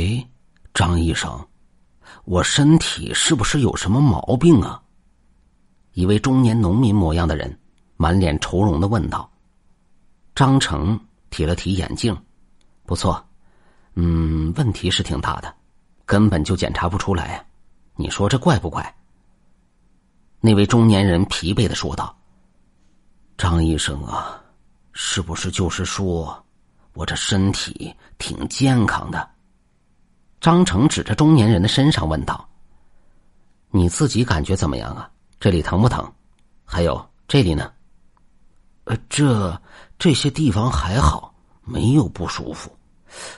[0.00, 0.26] 哎，
[0.72, 1.46] 张医生，
[2.24, 4.82] 我身体是不是有什么毛病啊？
[5.92, 7.58] 一位中年农民模样的人，
[7.98, 9.30] 满脸愁容的问道。
[10.34, 12.16] 张成提了提眼镜，
[12.86, 13.22] 不错，
[13.92, 15.54] 嗯，问题是挺大的，
[16.06, 17.44] 根本就检查不出来。
[17.96, 18.96] 你说这怪不怪？
[20.40, 22.16] 那位中年人疲惫的说道
[23.36, 24.42] ：“张医生啊，
[24.94, 26.42] 是不是就是说，
[26.94, 29.28] 我这身体挺健康的？”
[30.40, 32.48] 张成指着中年人的身上问道
[33.70, 35.10] ：“你自己感觉怎么样啊？
[35.38, 36.10] 这里疼不疼？
[36.64, 37.70] 还有这里呢
[38.84, 39.60] ？”“呃，这
[39.98, 42.74] 这些地方还好，没有不舒服。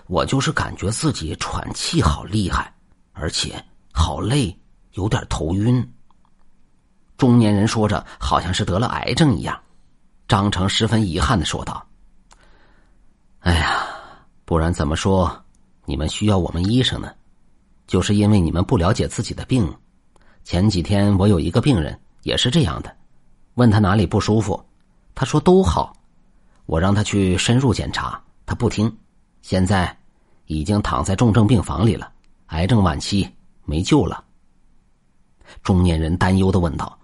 [0.07, 2.73] 我就是感觉自己喘气好厉害，
[3.13, 4.57] 而且好累，
[4.93, 5.93] 有点头晕。”
[7.19, 9.61] 中年人说着，好像是得了癌症一样。
[10.29, 11.85] 张成十分遗憾的说道
[13.41, 13.87] ：“哎呀，
[14.45, 15.37] 不然怎么说？”
[15.93, 17.13] 你们需要我们医生呢，
[17.87, 19.71] 就是因为你们不了解自己的病。
[20.43, 22.97] 前几天我有一个病人也是这样的，
[23.57, 24.59] 问他哪里不舒服，
[25.15, 25.95] 他说都好。
[26.65, 28.91] 我让他去深入检查，他不听。
[29.43, 29.95] 现在
[30.47, 32.11] 已经躺在重症病房里了，
[32.47, 33.29] 癌症晚期，
[33.67, 34.25] 没救了。
[35.63, 36.99] 中年人担忧的问道：“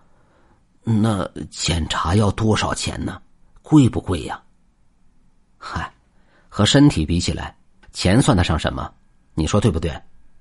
[0.83, 3.21] 那检查要多少钱呢？
[3.61, 4.43] 贵不贵呀？”
[5.61, 5.93] 嗨，
[6.49, 7.55] 和身体比起来。
[7.93, 8.91] 钱算得上什么？
[9.35, 9.93] 你说对不对？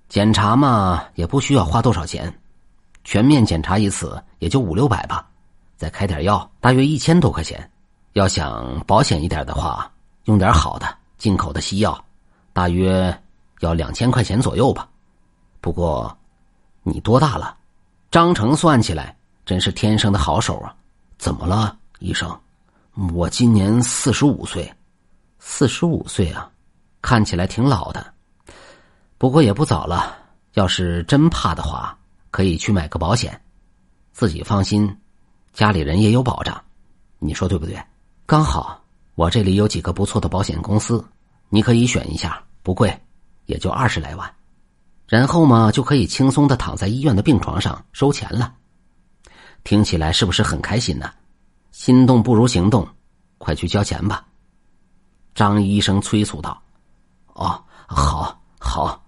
[0.09, 2.34] 检查嘛，也不需要花多少钱，
[3.03, 5.28] 全面检查一次也就五六百吧，
[5.75, 7.70] 再开点药，大约一千多块钱。
[8.14, 9.92] 要想保险一点的话，
[10.23, 10.88] 用点好的
[11.18, 12.03] 进口的西药，
[12.53, 13.16] 大约
[13.59, 14.88] 要两千块钱左右吧。
[15.62, 16.18] 不过，
[16.84, 17.56] 你多大了？
[18.09, 20.73] 张成算起来真是天生的好手啊！
[21.18, 22.36] 怎么了，医生？
[23.14, 24.73] 我今年四十五岁，
[25.38, 26.50] 四十五岁啊。
[27.02, 28.14] 看起来挺老的，
[29.17, 30.17] 不过也不早了。
[30.53, 31.98] 要是真怕的话，
[32.31, 33.40] 可以去买个保险，
[34.12, 34.98] 自己放心，
[35.53, 36.59] 家里人也有保障。
[37.19, 37.80] 你说对不对？
[38.25, 38.84] 刚好
[39.16, 41.06] 我这里有几个不错的保险公司，
[41.50, 43.00] 你可以选一下，不贵，
[43.46, 44.34] 也就二十来万。
[45.07, 48.53] 然后嘛，就可以轻松的躺在医院的病床上收钱了。
[49.63, 51.12] 听起来是不是很开心呢？
[51.72, 52.88] 心动不如行动，
[53.38, 54.25] 快去交钱吧。
[55.36, 56.62] 张医生催促道。
[57.38, 59.03] 哦，好，好。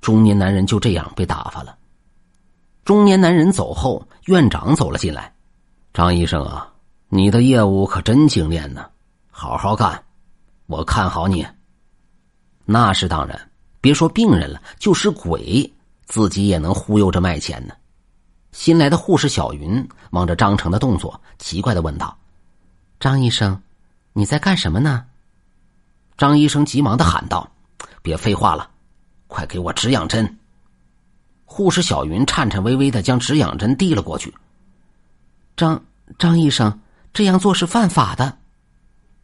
[0.00, 1.76] 中年男人就这样被打发了。
[2.84, 5.32] 中年男人走后，院长走了进来。
[5.92, 6.70] 张医生啊，
[7.08, 8.86] 你的业务可真精炼呢，
[9.30, 10.02] 好好干，
[10.66, 11.46] 我看好你。
[12.64, 13.50] 那是当然，
[13.80, 15.70] 别说病人了，就是鬼，
[16.06, 17.74] 自己也能忽悠着卖钱呢。
[18.52, 22.16] 新来的护士小云望着张成的动作，奇怪的问道
[23.00, 23.60] ：“张医生，
[24.12, 25.04] 你在干什么呢？”
[26.16, 27.50] 张医生急忙的喊道
[28.02, 28.70] ：“别废话了，
[29.26, 30.38] 快给我止痒针！”
[31.44, 34.32] 护士小云颤颤巍巍的将止痒针递了过去。
[35.56, 35.80] 张
[36.18, 36.80] 张医生
[37.12, 38.36] 这样做是犯法的，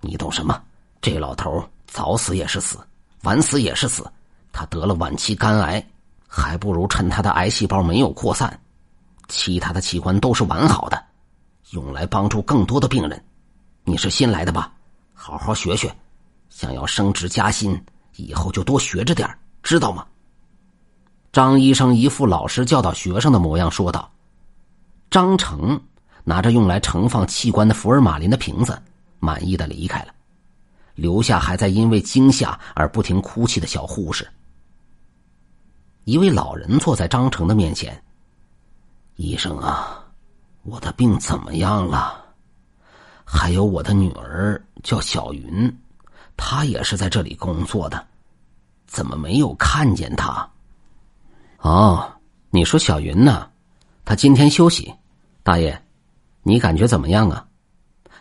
[0.00, 0.62] 你懂什么？
[1.00, 2.78] 这老头早死也是死，
[3.22, 4.08] 晚死也是死。
[4.52, 5.84] 他得了晚期肝癌，
[6.26, 8.60] 还不如趁他的癌细胞没有扩散，
[9.28, 11.00] 其他的器官都是完好的，
[11.70, 13.24] 用来帮助更多的病人。
[13.84, 14.72] 你是新来的吧？
[15.14, 15.92] 好好学学。
[16.50, 17.82] 想要升职加薪，
[18.16, 19.26] 以后就多学着点
[19.62, 20.06] 知道吗？
[21.32, 24.10] 张医生一副老师教导学生的模样说道。
[25.10, 25.80] 张成
[26.22, 28.80] 拿着用来盛放器官的福尔马林的瓶子，
[29.18, 30.12] 满意的离开了，
[30.94, 34.28] 留下还在因为惊吓而不停哭泣的小护士。
[36.04, 38.00] 一位老人坐在张成的面前
[39.16, 40.04] ：“医生啊，
[40.62, 42.24] 我的病怎么样了？
[43.24, 45.76] 还有我的女儿叫小云。”
[46.42, 48.06] 他也是在这里工作的，
[48.86, 50.50] 怎么没有看见他？
[51.58, 52.10] 哦，
[52.48, 53.50] 你说小云呢？
[54.06, 54.92] 他今天休息。
[55.42, 55.80] 大爷，
[56.42, 57.46] 你感觉怎么样啊？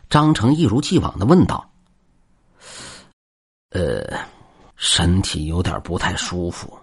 [0.09, 1.71] 张成一如既往的问道。
[3.69, 4.03] 呃，
[4.75, 6.77] 身体有点不太舒服，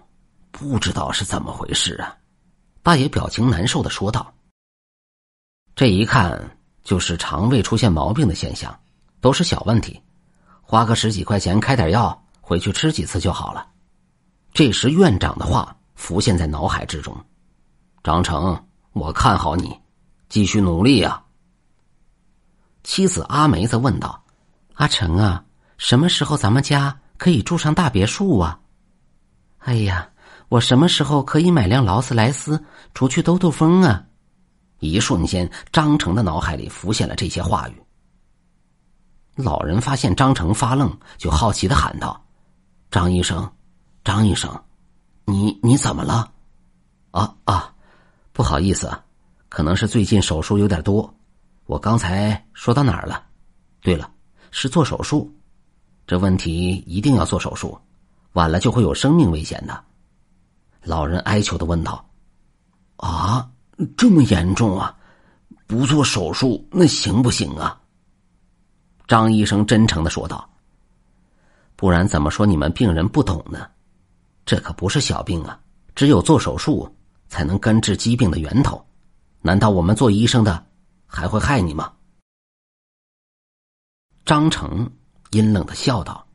[0.49, 2.17] 不知道是怎么回事啊。
[2.81, 4.33] 大爷表情难受的说道。
[5.75, 8.77] 这一看就是肠胃出现毛病的现象，
[9.21, 10.01] 都是小问题。
[10.69, 13.65] 花个十几块钱开点药，回去吃几次就好了。
[14.51, 17.15] 这时院长的话浮现在脑海之中。
[18.03, 18.61] 张成，
[18.91, 19.79] 我看好你，
[20.27, 21.23] 继续努力呀。
[22.83, 24.21] 妻子阿梅则问道
[24.75, 25.41] ：“阿成啊，
[25.77, 28.59] 什么时候咱们家可以住上大别墅啊？”
[29.59, 30.09] 哎呀，
[30.49, 32.61] 我什么时候可以买辆劳斯莱斯
[32.93, 34.03] 出去兜兜风啊？
[34.79, 37.81] 一瞬间，张成的脑海里浮现了这些话语。
[39.37, 42.19] 老人发现张成发愣，就好奇的喊道
[42.89, 43.47] ：“张医生，
[44.03, 44.51] 张医生，
[45.25, 46.31] 你你怎么了？
[47.11, 47.71] 啊啊，
[48.33, 48.99] 不好意思啊，
[49.47, 51.13] 可能是最近手术有点多。
[51.67, 53.23] 我刚才说到哪儿了？
[53.81, 54.09] 对了，
[54.49, 55.31] 是做手术，
[56.07, 57.77] 这问题一定要做手术，
[58.33, 59.83] 晚了就会有生命危险的。
[60.81, 62.03] 老人哀求的问道
[62.97, 63.47] ：“啊，
[63.95, 64.97] 这么严重啊？
[65.67, 67.79] 不做手术那行不行啊？”
[69.07, 70.49] 张医生真诚的说道
[71.77, 73.67] ：“不然怎么说你们病人不懂呢？
[74.45, 75.59] 这可不是小病啊，
[75.95, 76.93] 只有做手术
[77.29, 78.85] 才能根治疾病的源头。
[79.41, 80.65] 难道我们做医生的？”
[81.09, 81.93] 还会害你吗？
[84.25, 84.91] 张成
[85.31, 86.27] 阴冷的笑道：“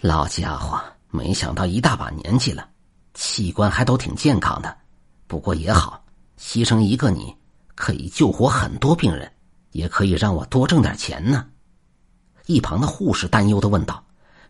[0.00, 2.66] 老家伙，没想到一大把年纪了，
[3.12, 4.74] 器官还都挺健康的。
[5.26, 6.02] 不过也好，
[6.38, 7.36] 牺牲一个你，
[7.74, 9.30] 可以救活很多病人，
[9.72, 11.46] 也可以让我多挣点钱呢。”
[12.48, 14.02] 一旁的护士担忧的问道：“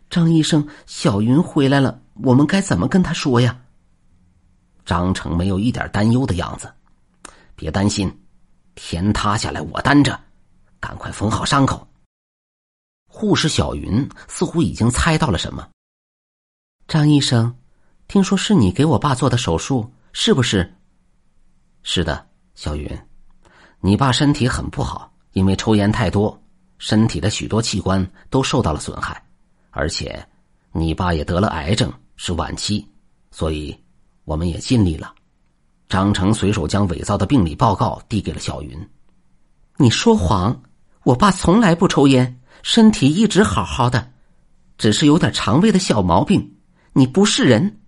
[0.09, 3.59] 张医生，小云回来了，我们该怎么跟他说呀？”
[4.85, 6.73] 张成没有一点担忧的样子，
[7.55, 8.09] 别担心。
[8.73, 10.17] 天塌下来我担着，
[10.79, 11.85] 赶快缝好伤口。
[13.05, 15.67] 护士小云似乎已经猜到了什么。
[16.87, 17.53] 张医生，
[18.07, 20.73] 听说是你给我爸做的手术，是不是？
[21.83, 22.25] 是的，
[22.55, 22.89] 小云，
[23.81, 26.41] 你爸身体很不好，因为抽烟太多，
[26.79, 29.21] 身体的许多器官都受到了损害，
[29.69, 30.25] 而且
[30.71, 32.87] 你爸也得了癌症，是晚期，
[33.29, 33.77] 所以
[34.23, 35.13] 我们也尽力了。
[35.87, 38.89] 张成随手将伪造的病理报告递给了小云。
[39.77, 40.61] “你说谎！
[41.03, 44.11] 我爸从来不抽烟，身体一直好好的，
[44.77, 46.55] 只是有点肠胃的小毛病。
[46.93, 47.79] 你不是人！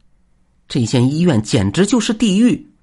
[0.68, 2.74] 这间医院简直就是地狱！”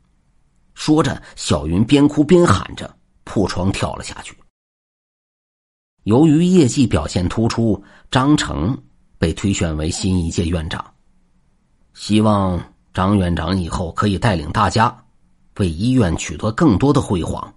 [0.75, 4.34] 说着，小云边哭边喊着，破窗跳了下去。
[6.08, 8.75] 由于业绩表现突出，张成
[9.19, 10.82] 被推选为新一届院长。
[11.93, 12.58] 希望
[12.94, 15.05] 张院长以后可以带领大家。
[15.58, 17.52] 为医院取得更多的辉煌，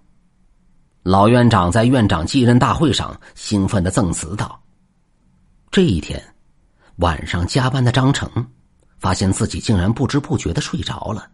[1.02, 4.60] 老院长在院长继任大会上兴奋的赠词道
[5.70, 6.22] ：“这一天
[6.96, 8.28] 晚上加班的张成，
[8.98, 11.26] 发现自己竟然不知不觉的睡着了，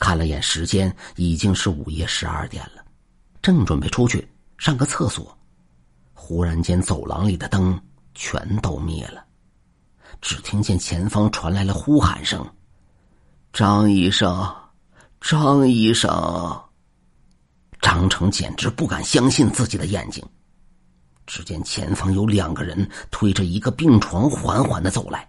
[0.00, 2.82] 看了眼时间，已经是午夜十二点了，
[3.40, 4.26] 正准备出去
[4.58, 5.38] 上个厕所，
[6.22, 7.80] 忽然间走廊里的灯
[8.14, 9.24] 全都灭了，
[10.20, 12.46] 只听见前方传来了呼喊声
[13.52, 14.54] ：‘张医生！’”
[15.20, 16.08] 张医生，
[17.82, 20.24] 张成简直不敢相信自己的眼睛。
[21.26, 25.28] 只见前方有两个人推着一个病床缓缓的走来，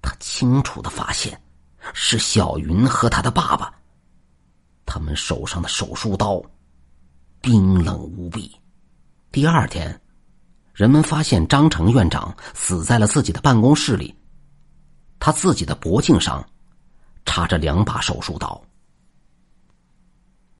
[0.00, 1.38] 他清楚的发现
[1.92, 3.74] 是小云和他的爸爸。
[4.86, 6.42] 他们手上的手术刀
[7.40, 8.56] 冰冷无比。
[9.32, 10.00] 第二天，
[10.74, 14.12] 人们发现张成院长死在了自己的办公室里，
[15.20, 16.44] 他自己的脖颈上
[17.24, 18.60] 插着两把手术刀。